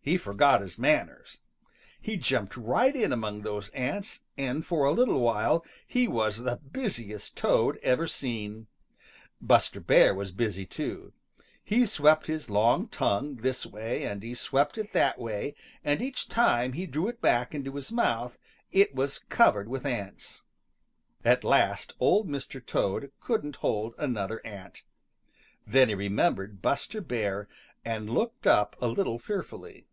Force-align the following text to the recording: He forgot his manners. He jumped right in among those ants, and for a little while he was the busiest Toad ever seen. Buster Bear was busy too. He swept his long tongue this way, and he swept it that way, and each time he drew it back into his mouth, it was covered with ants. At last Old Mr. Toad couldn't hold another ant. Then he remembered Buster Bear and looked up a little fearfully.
He 0.00 0.16
forgot 0.18 0.60
his 0.60 0.78
manners. 0.78 1.40
He 2.00 2.16
jumped 2.16 2.56
right 2.56 2.94
in 2.94 3.12
among 3.12 3.42
those 3.42 3.70
ants, 3.70 4.20
and 4.38 4.64
for 4.64 4.84
a 4.84 4.92
little 4.92 5.18
while 5.18 5.64
he 5.84 6.06
was 6.06 6.44
the 6.44 6.58
busiest 6.70 7.36
Toad 7.36 7.76
ever 7.78 8.06
seen. 8.06 8.68
Buster 9.40 9.80
Bear 9.80 10.14
was 10.14 10.30
busy 10.30 10.64
too. 10.64 11.12
He 11.64 11.84
swept 11.86 12.28
his 12.28 12.48
long 12.48 12.86
tongue 12.86 13.38
this 13.38 13.66
way, 13.66 14.04
and 14.04 14.22
he 14.22 14.32
swept 14.34 14.78
it 14.78 14.92
that 14.92 15.18
way, 15.18 15.56
and 15.82 16.00
each 16.00 16.28
time 16.28 16.74
he 16.74 16.86
drew 16.86 17.08
it 17.08 17.20
back 17.20 17.52
into 17.52 17.74
his 17.74 17.90
mouth, 17.90 18.38
it 18.70 18.94
was 18.94 19.18
covered 19.18 19.68
with 19.68 19.84
ants. 19.84 20.44
At 21.24 21.42
last 21.42 21.94
Old 21.98 22.28
Mr. 22.28 22.64
Toad 22.64 23.10
couldn't 23.18 23.56
hold 23.56 23.92
another 23.98 24.40
ant. 24.46 24.84
Then 25.66 25.88
he 25.88 25.96
remembered 25.96 26.62
Buster 26.62 27.00
Bear 27.00 27.48
and 27.84 28.08
looked 28.08 28.46
up 28.46 28.76
a 28.80 28.86
little 28.86 29.18
fearfully. 29.18 29.88